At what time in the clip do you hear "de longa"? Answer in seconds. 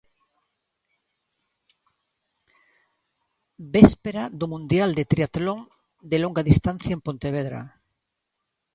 6.11-6.47